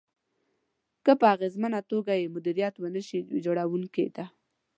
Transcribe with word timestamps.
که 1.05 1.11
په 1.19 1.25
اغېزمنه 1.35 1.79
توګه 1.91 2.13
يې 2.21 2.31
مديريت 2.35 2.75
ونشي، 2.79 3.19
ويجاړونکې 3.31 4.07
ده. 4.15 4.25